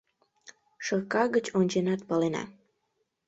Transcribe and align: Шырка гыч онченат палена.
Шырка 0.85 1.23
гыч 1.35 1.45
онченат 1.57 2.01
палена. 2.09 2.43